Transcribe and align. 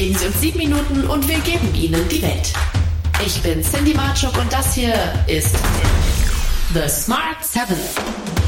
Geben 0.00 0.16
Sie 0.16 0.26
uns 0.28 0.40
sieben 0.40 0.56
Minuten 0.56 1.04
und 1.08 1.28
wir 1.28 1.38
geben 1.40 1.74
Ihnen 1.74 2.08
die 2.08 2.22
Welt. 2.22 2.54
Ich 3.22 3.38
bin 3.42 3.62
Cindy 3.62 3.92
Marchuk 3.92 4.34
und 4.38 4.50
das 4.50 4.72
hier 4.74 4.94
ist 5.26 5.54
The 6.72 6.88
Smart 6.88 7.44
Seven. 7.44 7.76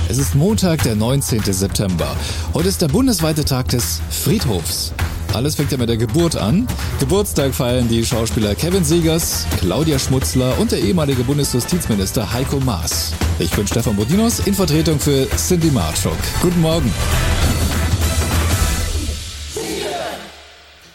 Es 0.08 0.16
ist 0.16 0.34
Montag, 0.34 0.82
der 0.82 0.94
19. 0.94 1.42
September. 1.42 2.16
Heute 2.54 2.70
ist 2.70 2.80
der 2.80 2.88
bundesweite 2.88 3.44
Tag 3.44 3.68
des 3.68 4.00
Friedhofs. 4.08 4.94
Alles 5.34 5.56
fängt 5.56 5.70
ja 5.72 5.76
mit 5.76 5.90
der 5.90 5.98
Geburt 5.98 6.36
an. 6.36 6.66
Geburtstag 7.00 7.54
feiern 7.54 7.86
die 7.86 8.02
Schauspieler 8.02 8.54
Kevin 8.54 8.82
Siegers, 8.82 9.44
Claudia 9.58 9.98
Schmutzler 9.98 10.58
und 10.58 10.72
der 10.72 10.78
ehemalige 10.78 11.22
Bundesjustizminister 11.22 12.32
Heiko 12.32 12.60
Maas. 12.60 13.12
Ich 13.38 13.50
bin 13.50 13.66
Stefan 13.66 13.96
Bodinos 13.96 14.38
in 14.46 14.54
Vertretung 14.54 14.98
für 14.98 15.28
Cindy 15.36 15.70
Marchuk. 15.70 16.16
Guten 16.40 16.62
Morgen. 16.62 16.90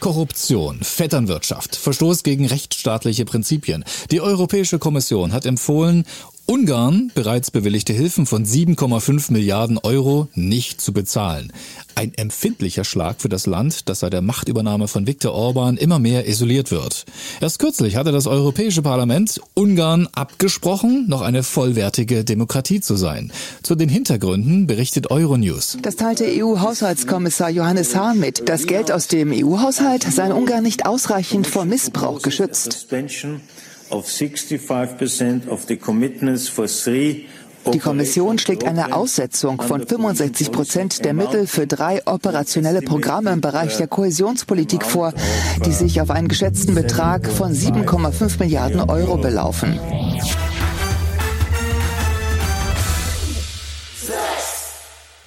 Korruption, 0.00 0.78
Vetternwirtschaft, 0.80 1.74
Verstoß 1.74 2.22
gegen 2.22 2.46
rechtsstaatliche 2.46 3.24
Prinzipien. 3.24 3.84
Die 4.10 4.20
Europäische 4.20 4.78
Kommission 4.78 5.32
hat 5.32 5.44
empfohlen, 5.44 6.04
Ungarn 6.50 7.12
bereits 7.14 7.50
bewilligte 7.50 7.92
Hilfen 7.92 8.24
von 8.24 8.46
7,5 8.46 9.34
Milliarden 9.34 9.76
Euro 9.76 10.28
nicht 10.34 10.80
zu 10.80 10.94
bezahlen. 10.94 11.52
Ein 11.94 12.14
empfindlicher 12.14 12.84
Schlag 12.84 13.20
für 13.20 13.28
das 13.28 13.44
Land, 13.44 13.90
das 13.90 14.00
seit 14.00 14.14
der 14.14 14.22
Machtübernahme 14.22 14.88
von 14.88 15.06
Viktor 15.06 15.34
Orban 15.34 15.76
immer 15.76 15.98
mehr 15.98 16.26
isoliert 16.26 16.70
wird. 16.70 17.04
Erst 17.42 17.58
kürzlich 17.58 17.96
hatte 17.96 18.12
das 18.12 18.26
Europäische 18.26 18.80
Parlament 18.80 19.42
Ungarn 19.52 20.08
abgesprochen, 20.12 21.04
noch 21.06 21.20
eine 21.20 21.42
vollwertige 21.42 22.24
Demokratie 22.24 22.80
zu 22.80 22.96
sein. 22.96 23.30
Zu 23.62 23.74
den 23.74 23.90
Hintergründen 23.90 24.66
berichtet 24.66 25.10
Euronews. 25.10 25.76
Das 25.82 25.96
teilte 25.96 26.24
EU-Haushaltskommissar 26.24 27.50
Johannes 27.50 27.94
Hahn 27.94 28.20
mit. 28.20 28.48
Das 28.48 28.66
Geld 28.66 28.90
aus 28.90 29.06
dem 29.06 29.32
EU-Haushalt 29.34 30.04
sei 30.04 30.32
Ungarn 30.32 30.62
nicht 30.62 30.86
ausreichend 30.86 31.46
vor 31.46 31.66
Missbrauch 31.66 32.22
geschützt. 32.22 32.86
Die 37.72 37.78
Kommission 37.78 38.38
schlägt 38.38 38.64
eine 38.64 38.94
Aussetzung 38.94 39.60
von 39.60 39.86
65 39.86 40.52
Prozent 40.52 41.04
der 41.04 41.12
Mittel 41.12 41.46
für 41.46 41.66
drei 41.66 42.06
operationelle 42.06 42.82
Programme 42.82 43.30
im 43.30 43.40
Bereich 43.40 43.76
der 43.76 43.88
Kohäsionspolitik 43.88 44.84
vor, 44.84 45.12
die 45.66 45.72
sich 45.72 46.00
auf 46.00 46.10
einen 46.10 46.28
geschätzten 46.28 46.74
Betrag 46.74 47.26
von 47.26 47.52
7,5 47.52 48.38
Milliarden 48.38 48.80
Euro 48.80 49.16
belaufen. 49.16 49.78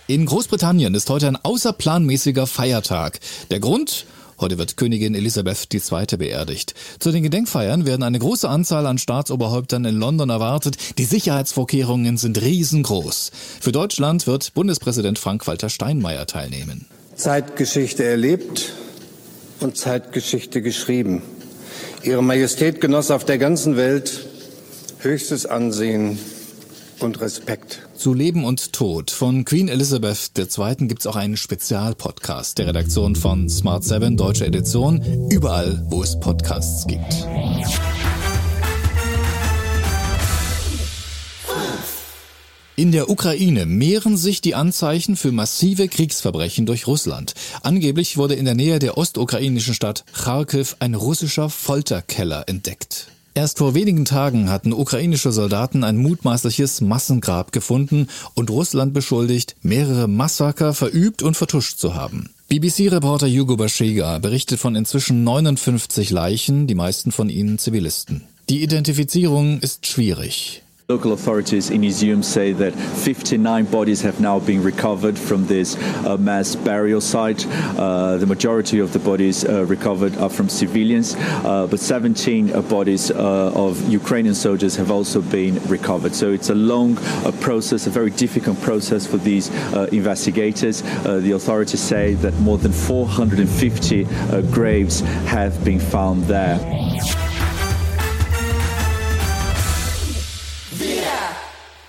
In 0.07 0.25
Großbritannien 0.25 0.93
ist 0.93 1.09
heute 1.09 1.27
ein 1.27 1.37
außerplanmäßiger 1.41 2.45
Feiertag. 2.45 3.19
Der 3.49 3.59
Grund? 3.59 4.05
Heute 4.41 4.57
wird 4.57 4.75
Königin 4.75 5.13
Elisabeth 5.13 5.71
II. 5.71 6.17
beerdigt. 6.17 6.73
Zu 6.97 7.11
den 7.11 7.21
Gedenkfeiern 7.21 7.85
werden 7.85 8.01
eine 8.01 8.17
große 8.17 8.49
Anzahl 8.49 8.87
an 8.87 8.97
Staatsoberhäuptern 8.97 9.85
in 9.85 9.95
London 9.95 10.31
erwartet. 10.31 10.97
Die 10.97 11.05
Sicherheitsvorkehrungen 11.05 12.17
sind 12.17 12.41
riesengroß. 12.41 13.31
Für 13.61 13.71
Deutschland 13.71 14.25
wird 14.25 14.55
Bundespräsident 14.55 15.19
Frank-Walter 15.19 15.69
Steinmeier 15.69 16.25
teilnehmen. 16.25 16.87
Zeitgeschichte 17.15 18.03
erlebt 18.03 18.73
und 19.59 19.77
Zeitgeschichte 19.77 20.63
geschrieben. 20.63 21.21
Ihre 22.01 22.23
Majestät 22.23 22.81
genoss 22.81 23.11
auf 23.11 23.25
der 23.25 23.37
ganzen 23.37 23.77
Welt 23.77 24.25
höchstes 25.01 25.45
Ansehen 25.45 26.17
und 27.03 27.21
Respekt. 27.21 27.87
Zu 27.95 28.13
Leben 28.13 28.43
und 28.43 28.73
Tod 28.73 29.11
von 29.11 29.45
Queen 29.45 29.67
Elizabeth 29.67 30.31
II. 30.37 30.87
gibt's 30.87 31.07
auch 31.07 31.15
einen 31.15 31.37
Spezialpodcast 31.37 32.57
der 32.57 32.67
Redaktion 32.67 33.15
von 33.15 33.49
Smart 33.49 33.83
7 33.83 34.17
Deutsche 34.17 34.45
Edition, 34.45 35.29
überall, 35.29 35.85
wo 35.89 36.03
es 36.03 36.19
Podcasts 36.19 36.87
gibt. 36.87 37.25
In 42.81 42.91
der 42.91 43.11
Ukraine 43.11 43.67
mehren 43.67 44.17
sich 44.17 44.41
die 44.41 44.55
Anzeichen 44.55 45.15
für 45.15 45.31
massive 45.31 45.87
Kriegsverbrechen 45.87 46.65
durch 46.65 46.87
Russland. 46.87 47.35
Angeblich 47.61 48.17
wurde 48.17 48.33
in 48.33 48.45
der 48.45 48.55
Nähe 48.55 48.79
der 48.79 48.97
ostukrainischen 48.97 49.75
Stadt 49.75 50.03
Kharkiv 50.13 50.77
ein 50.79 50.95
russischer 50.95 51.49
Folterkeller 51.49 52.47
entdeckt. 52.47 53.07
Erst 53.33 53.59
vor 53.59 53.75
wenigen 53.75 54.03
Tagen 54.03 54.49
hatten 54.49 54.73
ukrainische 54.73 55.31
Soldaten 55.31 55.85
ein 55.85 55.95
mutmaßliches 55.95 56.81
Massengrab 56.81 57.53
gefunden 57.53 58.07
und 58.33 58.49
Russland 58.49 58.93
beschuldigt, 58.93 59.55
mehrere 59.61 60.09
Massaker 60.09 60.73
verübt 60.73 61.23
und 61.23 61.37
vertuscht 61.37 61.77
zu 61.77 61.95
haben. 61.95 62.29
BBC-Reporter 62.49 63.29
Hugo 63.29 63.55
Bashega 63.55 64.17
berichtet 64.17 64.59
von 64.59 64.75
inzwischen 64.75 65.23
59 65.23 66.09
Leichen, 66.09 66.67
die 66.67 66.75
meisten 66.75 67.13
von 67.13 67.29
ihnen 67.29 67.57
Zivilisten. 67.57 68.23
Die 68.49 68.63
Identifizierung 68.63 69.59
ist 69.59 69.87
schwierig. 69.87 70.63
Local 70.91 71.13
authorities 71.13 71.69
in 71.69 71.83
Izium 71.83 72.21
say 72.21 72.51
that 72.51 72.73
59 72.75 73.63
bodies 73.71 74.01
have 74.01 74.19
now 74.19 74.39
been 74.39 74.61
recovered 74.61 75.17
from 75.17 75.47
this 75.47 75.77
uh, 75.77 76.17
mass 76.17 76.53
burial 76.53 76.99
site. 76.99 77.47
Uh, 77.47 78.17
the 78.17 78.25
majority 78.25 78.79
of 78.79 78.91
the 78.91 78.99
bodies 78.99 79.45
uh, 79.45 79.63
recovered 79.67 80.17
are 80.17 80.29
from 80.29 80.49
civilians, 80.49 81.15
uh, 81.17 81.65
but 81.71 81.79
17 81.79 82.51
uh, 82.51 82.61
bodies 82.63 83.09
uh, 83.09 83.53
of 83.55 83.87
Ukrainian 83.87 84.35
soldiers 84.35 84.75
have 84.75 84.91
also 84.91 85.21
been 85.21 85.65
recovered. 85.69 86.13
So 86.13 86.33
it's 86.33 86.49
a 86.49 86.55
long 86.55 86.97
process, 87.39 87.87
a 87.87 87.89
very 87.89 88.11
difficult 88.11 88.59
process 88.59 89.07
for 89.07 89.15
these 89.15 89.47
investigators. 89.93 90.81
the 90.81 91.31
authorities 91.31 91.79
say 91.79 92.15
that 92.15 92.33
more 92.41 92.57
than 92.57 92.73
450 92.73 94.03
graves 94.51 94.99
have 95.35 95.63
been 95.63 95.79
found 95.79 96.25
there. 96.25 96.59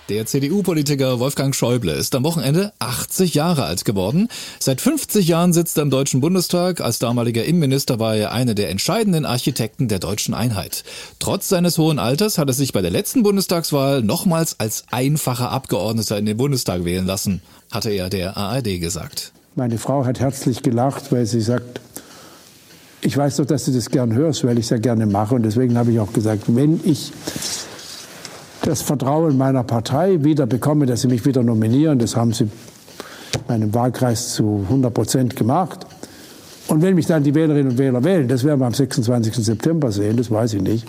Der 0.09 0.25
CDU-Politiker 0.25 1.21
Wolfgang 1.21 1.55
Schäuble 1.55 1.93
ist 1.93 2.13
am 2.13 2.25
Wochenende 2.25 2.73
80 2.79 3.35
Jahre 3.35 3.63
alt 3.63 3.85
geworden. 3.85 4.27
Seit 4.59 4.81
50 4.81 5.29
Jahren 5.29 5.53
sitzt 5.53 5.77
er 5.77 5.83
im 5.83 5.89
Deutschen 5.89 6.19
Bundestag. 6.19 6.81
Als 6.81 6.99
damaliger 6.99 7.45
Innenminister 7.45 7.99
war 7.99 8.13
er 8.13 8.33
einer 8.33 8.53
der 8.53 8.69
entscheidenden 8.69 9.23
Architekten 9.23 9.87
der 9.87 9.99
deutschen 9.99 10.33
Einheit. 10.33 10.83
Trotz 11.19 11.47
seines 11.47 11.77
hohen 11.77 11.99
Alters 11.99 12.37
hat 12.37 12.49
er 12.49 12.53
sich 12.53 12.73
bei 12.73 12.81
der 12.81 12.91
letzten 12.91 13.23
Bundestagswahl 13.23 14.01
nochmals 14.01 14.59
als 14.59 14.83
einfacher 14.91 15.51
Abgeordneter 15.51 16.17
in 16.17 16.25
den 16.25 16.35
Bundestag 16.35 16.83
wählen 16.83 17.05
lassen, 17.05 17.41
hatte 17.71 17.89
er 17.89 18.09
der 18.09 18.35
ARD 18.35 18.81
gesagt. 18.81 19.31
Meine 19.55 19.77
Frau 19.77 20.03
hat 20.03 20.19
herzlich 20.19 20.63
gelacht, 20.63 21.13
weil 21.13 21.25
sie 21.25 21.39
sagt, 21.39 21.79
ich 22.99 23.15
weiß 23.15 23.37
doch, 23.37 23.45
dass 23.45 23.63
du 23.65 23.71
das 23.71 23.89
gern 23.89 24.13
hörst, 24.13 24.43
weil 24.43 24.57
ich 24.57 24.65
es 24.65 24.69
ja 24.69 24.77
gerne 24.79 25.05
mache. 25.05 25.35
Und 25.35 25.43
deswegen 25.43 25.77
habe 25.77 25.93
ich 25.93 25.99
auch 26.01 26.11
gesagt, 26.11 26.43
wenn 26.47 26.81
ich 26.83 27.13
das 28.63 28.81
Vertrauen 28.81 29.37
meiner 29.37 29.63
Partei 29.63 30.23
wieder 30.23 30.45
bekomme, 30.45 30.85
dass 30.85 31.01
sie 31.01 31.07
mich 31.07 31.25
wieder 31.25 31.43
nominieren. 31.43 31.99
Das 31.99 32.15
haben 32.15 32.33
sie 32.33 32.45
in 32.45 32.49
meinem 33.47 33.73
Wahlkreis 33.73 34.33
zu 34.33 34.61
100 34.63 34.93
Prozent 34.93 35.35
gemacht. 35.35 35.85
Und 36.67 36.81
wenn 36.81 36.95
mich 36.95 37.05
dann 37.05 37.23
die 37.23 37.35
Wählerinnen 37.35 37.73
und 37.73 37.77
Wähler 37.77 38.03
wählen, 38.03 38.27
das 38.27 38.43
werden 38.45 38.61
wir 38.61 38.67
am 38.67 38.73
26. 38.73 39.35
September 39.35 39.91
sehen, 39.91 40.15
das 40.15 40.31
weiß 40.31 40.53
ich 40.53 40.61
nicht, 40.61 40.87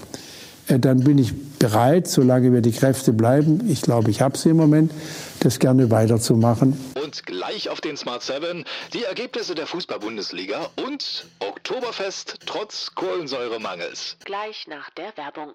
äh, 0.68 0.78
dann 0.78 1.02
bin 1.02 1.18
ich 1.18 1.34
bereit, 1.58 2.06
solange 2.06 2.52
wir 2.52 2.60
die 2.60 2.70
Kräfte 2.70 3.12
bleiben, 3.12 3.68
ich 3.68 3.82
glaube, 3.82 4.10
ich 4.10 4.20
habe 4.20 4.38
sie 4.38 4.50
im 4.50 4.56
Moment, 4.56 4.92
das 5.40 5.58
gerne 5.58 5.90
weiterzumachen. 5.90 6.78
Und 7.02 7.26
gleich 7.26 7.68
auf 7.70 7.80
den 7.80 7.96
Smart 7.96 8.22
7 8.22 8.64
die 8.92 9.02
Ergebnisse 9.02 9.56
der 9.56 9.66
Fußball-Bundesliga 9.66 10.70
und 10.86 11.26
Oktoberfest 11.40 12.38
trotz 12.46 12.94
Kohlensäuremangels. 12.94 14.16
Gleich 14.24 14.66
nach 14.68 14.90
der 14.90 15.16
Werbung. 15.16 15.54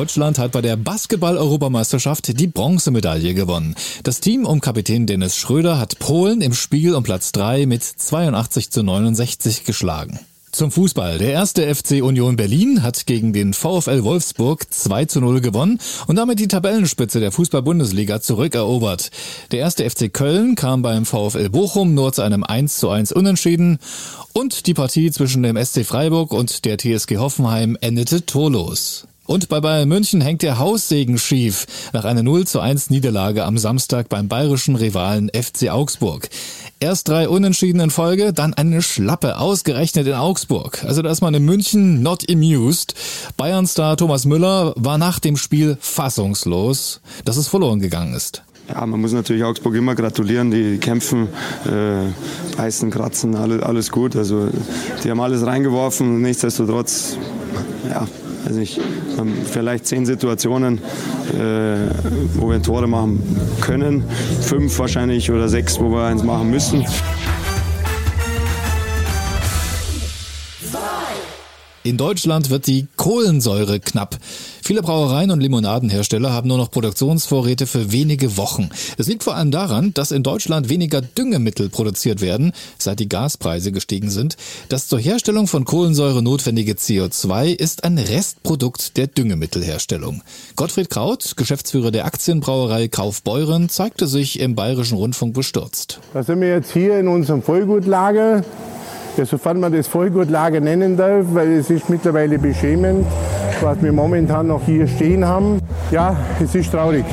Deutschland 0.00 0.38
hat 0.38 0.52
bei 0.52 0.62
der 0.62 0.76
Basketball-Europameisterschaft 0.76 2.40
die 2.40 2.46
Bronzemedaille 2.46 3.34
gewonnen. 3.34 3.74
Das 4.02 4.20
Team 4.20 4.46
um 4.46 4.62
Kapitän 4.62 5.06
Dennis 5.06 5.36
Schröder 5.36 5.78
hat 5.78 5.98
Polen 5.98 6.40
im 6.40 6.54
Spiel 6.54 6.94
um 6.94 7.02
Platz 7.02 7.32
3 7.32 7.66
mit 7.66 7.84
82 7.84 8.70
zu 8.70 8.82
69 8.82 9.66
geschlagen. 9.66 10.18
Zum 10.52 10.70
Fußball. 10.70 11.18
Der 11.18 11.32
erste 11.32 11.74
FC 11.74 12.02
Union 12.02 12.36
Berlin 12.36 12.82
hat 12.82 13.04
gegen 13.04 13.34
den 13.34 13.52
VfL 13.52 14.02
Wolfsburg 14.02 14.72
2 14.72 15.04
zu 15.04 15.20
0 15.20 15.42
gewonnen 15.42 15.78
und 16.06 16.16
damit 16.16 16.38
die 16.38 16.48
Tabellenspitze 16.48 17.20
der 17.20 17.30
Fußball-Bundesliga 17.30 18.22
zurückerobert. 18.22 19.10
Der 19.52 19.58
erste 19.58 19.88
FC 19.88 20.10
Köln 20.10 20.54
kam 20.54 20.80
beim 20.80 21.04
VfL 21.04 21.50
Bochum 21.50 21.92
nur 21.92 22.14
zu 22.14 22.22
einem 22.22 22.42
1 22.42 22.78
zu 22.78 22.88
1 22.88 23.12
Unentschieden 23.12 23.78
und 24.32 24.66
die 24.66 24.72
Partie 24.72 25.10
zwischen 25.10 25.42
dem 25.42 25.62
SC 25.62 25.84
Freiburg 25.84 26.32
und 26.32 26.64
der 26.64 26.78
TSG 26.78 27.18
Hoffenheim 27.18 27.76
endete 27.82 28.24
torlos. 28.24 29.06
Und 29.30 29.48
bei 29.48 29.60
Bayern 29.60 29.88
München 29.88 30.20
hängt 30.20 30.42
der 30.42 30.58
Haussegen 30.58 31.16
schief 31.16 31.68
nach 31.92 32.04
einer 32.04 32.24
0 32.24 32.48
zu 32.48 32.58
1 32.58 32.90
Niederlage 32.90 33.44
am 33.44 33.58
Samstag 33.58 34.08
beim 34.08 34.26
bayerischen 34.26 34.74
Rivalen 34.74 35.30
FC 35.32 35.70
Augsburg. 35.70 36.28
Erst 36.80 37.08
drei 37.08 37.28
Unentschieden 37.28 37.78
in 37.78 37.90
Folge, 37.90 38.32
dann 38.32 38.54
eine 38.54 38.82
Schlappe, 38.82 39.38
ausgerechnet 39.38 40.08
in 40.08 40.14
Augsburg. 40.14 40.82
Also 40.82 41.00
da 41.02 41.12
ist 41.12 41.20
man 41.20 41.32
in 41.34 41.44
München 41.44 42.02
not 42.02 42.28
amused. 42.28 42.94
Bayern-Star 43.36 43.96
Thomas 43.96 44.24
Müller 44.24 44.74
war 44.74 44.98
nach 44.98 45.20
dem 45.20 45.36
Spiel 45.36 45.78
fassungslos, 45.80 47.00
dass 47.24 47.36
es 47.36 47.46
verloren 47.46 47.78
gegangen 47.78 48.14
ist. 48.14 48.42
Ja, 48.68 48.84
man 48.84 49.00
muss 49.00 49.12
natürlich 49.12 49.44
Augsburg 49.44 49.76
immer 49.76 49.94
gratulieren. 49.94 50.50
Die 50.50 50.78
kämpfen, 50.78 51.28
äh, 51.66 52.56
beißen, 52.56 52.90
kratzen, 52.90 53.36
alles, 53.36 53.62
alles 53.62 53.92
gut. 53.92 54.16
Also 54.16 54.48
die 55.04 55.08
haben 55.08 55.20
alles 55.20 55.46
reingeworfen. 55.46 56.20
Nichtsdestotrotz, 56.20 57.16
ja, 57.88 58.08
also 58.50 58.62
ich, 58.62 58.80
vielleicht 59.44 59.86
zehn 59.86 60.04
Situationen, 60.04 60.78
äh, 60.78 61.76
wo 62.34 62.50
wir 62.50 62.60
Tore 62.60 62.88
machen 62.88 63.22
können. 63.60 64.02
Fünf 64.40 64.76
wahrscheinlich 64.80 65.30
oder 65.30 65.48
sechs, 65.48 65.78
wo 65.78 65.88
wir 65.92 66.02
eins 66.02 66.24
machen 66.24 66.50
müssen. 66.50 66.84
In 71.84 71.96
Deutschland 71.96 72.50
wird 72.50 72.66
die 72.66 72.88
Kohlensäure 72.96 73.78
knapp. 73.78 74.16
Viele 74.62 74.82
Brauereien 74.82 75.30
und 75.30 75.40
Limonadenhersteller 75.40 76.32
haben 76.32 76.48
nur 76.48 76.58
noch 76.58 76.70
Produktionsvorräte 76.70 77.66
für 77.66 77.92
wenige 77.92 78.36
Wochen. 78.36 78.70
Es 78.98 79.06
liegt 79.06 79.22
vor 79.22 79.34
allem 79.34 79.50
daran, 79.50 79.94
dass 79.94 80.10
in 80.10 80.22
Deutschland 80.22 80.68
weniger 80.68 81.00
Düngemittel 81.00 81.68
produziert 81.68 82.20
werden, 82.20 82.52
seit 82.78 83.00
die 83.00 83.08
Gaspreise 83.08 83.72
gestiegen 83.72 84.10
sind. 84.10 84.36
Das 84.68 84.88
zur 84.88 84.98
Herstellung 84.98 85.46
von 85.46 85.64
Kohlensäure 85.64 86.22
notwendige 86.22 86.74
CO2 86.74 87.52
ist 87.52 87.84
ein 87.84 87.98
Restprodukt 87.98 88.96
der 88.96 89.06
Düngemittelherstellung. 89.06 90.22
Gottfried 90.56 90.90
Kraut, 90.90 91.36
Geschäftsführer 91.36 91.90
der 91.90 92.04
Aktienbrauerei 92.04 92.88
Kaufbeuren, 92.88 93.68
zeigte 93.68 94.06
sich 94.06 94.40
im 94.40 94.54
Bayerischen 94.54 94.96
Rundfunk 94.96 95.34
bestürzt. 95.34 96.00
Da 96.12 96.22
sind 96.22 96.40
wir 96.40 96.48
jetzt 96.48 96.72
hier 96.72 96.98
in 96.98 97.08
unserem 97.08 97.42
Vollgutlager 97.42 98.44
ja, 99.16 99.24
sofern 99.24 99.60
man 99.60 99.72
das 99.72 99.86
Vollgutlager 99.88 100.60
nennen 100.60 100.96
darf, 100.96 101.26
weil 101.32 101.52
es 101.52 101.70
ist 101.70 101.88
mittlerweile 101.90 102.38
beschämend, 102.38 103.06
was 103.60 103.82
wir 103.82 103.92
momentan 103.92 104.46
noch 104.46 104.62
hier 104.64 104.86
stehen 104.86 105.26
haben. 105.26 105.60
Ja, 105.90 106.16
es 106.42 106.54
ist 106.54 106.70
traurig. 106.70 107.04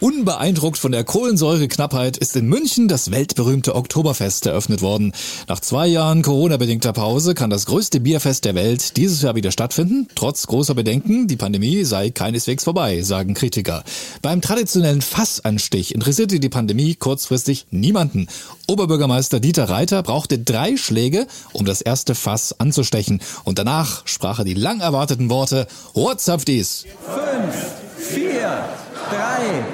Unbeeindruckt 0.00 0.78
von 0.78 0.92
der 0.92 1.02
Kohlensäureknappheit 1.02 2.18
ist 2.18 2.36
in 2.36 2.46
München 2.46 2.86
das 2.86 3.10
weltberühmte 3.10 3.74
Oktoberfest 3.74 4.46
eröffnet 4.46 4.80
worden. 4.80 5.12
Nach 5.48 5.58
zwei 5.58 5.88
Jahren 5.88 6.22
Corona-bedingter 6.22 6.92
Pause 6.92 7.34
kann 7.34 7.50
das 7.50 7.66
größte 7.66 7.98
Bierfest 7.98 8.44
der 8.44 8.54
Welt 8.54 8.96
dieses 8.96 9.22
Jahr 9.22 9.34
wieder 9.34 9.50
stattfinden. 9.50 10.06
Trotz 10.14 10.46
großer 10.46 10.74
Bedenken, 10.74 11.26
die 11.26 11.36
Pandemie 11.36 11.82
sei 11.82 12.10
keineswegs 12.10 12.62
vorbei, 12.62 13.02
sagen 13.02 13.34
Kritiker. 13.34 13.82
Beim 14.22 14.40
traditionellen 14.40 15.02
Fassanstich 15.02 15.92
interessierte 15.92 16.38
die 16.38 16.48
Pandemie 16.48 16.94
kurzfristig 16.94 17.66
niemanden. 17.72 18.28
Oberbürgermeister 18.68 19.40
Dieter 19.40 19.68
Reiter 19.68 20.04
brauchte 20.04 20.38
drei 20.38 20.76
Schläge, 20.76 21.26
um 21.52 21.66
das 21.66 21.80
erste 21.80 22.14
Fass 22.14 22.54
anzustechen. 22.60 23.20
Und 23.42 23.58
danach 23.58 24.06
sprach 24.06 24.38
er 24.38 24.44
die 24.44 24.54
lang 24.54 24.78
erwarteten 24.78 25.28
Worte, 25.28 25.66
Horzapftis! 25.96 26.84
Fünf, 27.04 27.54
vier, 27.98 28.64
drei, 29.10 29.64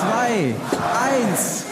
zwei, 0.00 0.54
eins. 1.04 1.64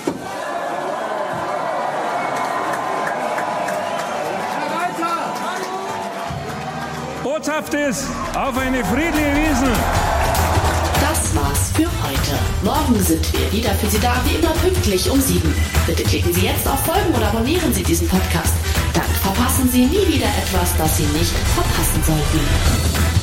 Botschaft 7.22 7.74
ist 7.74 8.06
auf 8.34 8.56
eine 8.58 8.84
friedliche 8.84 9.34
Wiesen. 9.34 9.72
Das 11.00 11.34
war's 11.34 11.70
für 11.74 11.84
heute. 11.84 12.38
Morgen 12.64 13.02
sind 13.02 13.32
wir 13.32 13.52
wieder 13.52 13.70
für 13.74 13.88
Sie 13.88 13.98
da, 13.98 14.14
wie 14.24 14.36
immer 14.36 14.54
pünktlich 14.54 15.10
um 15.10 15.20
sieben. 15.20 15.54
Bitte 15.86 16.02
klicken 16.02 16.32
Sie 16.32 16.46
jetzt 16.46 16.66
auf 16.66 16.80
Folgen 16.80 17.14
oder 17.14 17.28
abonnieren 17.28 17.72
Sie 17.72 17.82
diesen 17.82 18.08
Podcast. 18.08 18.54
Dann 18.94 19.04
verpassen 19.22 19.68
Sie 19.70 19.86
nie 19.86 20.06
wieder 20.08 20.26
etwas, 20.26 20.76
das 20.78 20.96
Sie 20.96 21.04
nicht 21.04 21.32
verpassen 21.54 22.02
sollten. 22.04 23.15